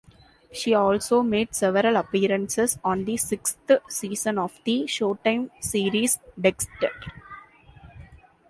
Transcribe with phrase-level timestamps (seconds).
[0.51, 6.89] She also made several appearances on the sixth season of the Showtime series "Dexter".